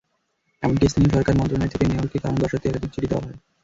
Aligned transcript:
এমনকি 0.63 0.85
স্থানীয় 0.87 1.13
সরকার 1.15 1.37
মন্ত্রণালয় 1.37 1.71
থেকে 1.73 1.85
মেয়রকে 1.87 2.17
কারণ 2.19 2.35
দর্শাতে 2.37 2.65
একাধিক 2.67 2.91
চিঠি 2.93 3.07
দেওয়া 3.09 3.25
হয়। 3.25 3.37